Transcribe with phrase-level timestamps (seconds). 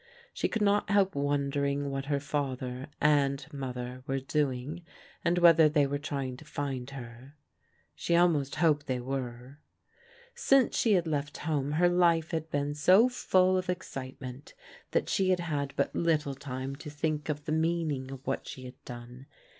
[0.33, 4.81] She could not help wondering what her father and mother were doing,
[5.23, 7.35] and whether they were trying to find her.
[7.93, 9.11] She almost hoped they were.
[9.15, 9.61] 19% ELEANOB AND
[9.91, 13.69] PEGGY DEFIANT 193 Since she had left home, her life had been so full of
[13.69, 14.53] excitement
[14.89, 18.65] that she had had but little time to think of the meaning of what she
[18.65, 19.27] had done.